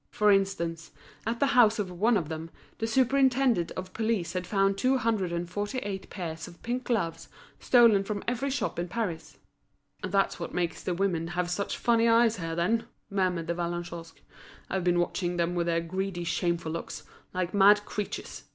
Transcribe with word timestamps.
For 0.09 0.31
instance, 0.31 0.89
at 1.27 1.39
the 1.39 1.45
house 1.53 1.77
of 1.77 1.91
one 1.91 2.17
of 2.17 2.27
them, 2.27 2.49
the 2.79 2.87
superintendent 2.87 3.69
of 3.73 3.93
police 3.93 4.33
had 4.33 4.47
found 4.47 4.75
two 4.75 4.97
hundred 4.97 5.31
and 5.31 5.47
forty 5.47 5.77
eight 5.77 6.09
pairs 6.09 6.47
of 6.47 6.59
pink 6.63 6.85
gloves 6.85 7.29
stolen 7.59 8.03
from 8.03 8.23
every 8.27 8.49
shop 8.49 8.79
in 8.79 8.87
Paris. 8.87 9.37
"That's 10.01 10.39
what 10.39 10.55
makes 10.55 10.81
the 10.81 10.95
women 10.95 11.27
have 11.27 11.51
such 11.51 11.77
funny 11.77 12.07
eyes 12.07 12.37
here, 12.37 12.55
then," 12.55 12.85
murmured 13.11 13.45
De 13.45 13.53
Vallagnosc; 13.53 14.19
"I've 14.71 14.83
been 14.83 14.97
watching 14.97 15.37
them 15.37 15.53
with 15.53 15.67
their 15.67 15.81
greedy, 15.81 16.23
shameful 16.23 16.71
looks, 16.71 17.03
like 17.31 17.53
mad 17.53 17.85
creatures. 17.85 18.45